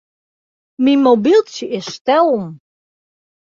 Myn 0.83 0.99
mobyltsje 1.05 1.65
is 1.77 1.87
stellen. 1.93 2.51